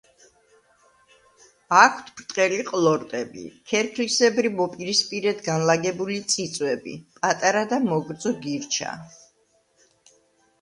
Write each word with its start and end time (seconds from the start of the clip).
აქვთ 1.79 2.07
ბრტყელი 2.21 2.57
ყლორტები, 2.69 3.43
ქერქლისებრი 3.73 4.51
მოპირისპირედ 4.61 5.43
განლაგებული 5.49 6.17
წიწვები, 6.33 6.95
პატარა 7.21 7.63
და 7.75 7.81
მოგრძო 7.87 8.33
გირჩა. 8.49 8.97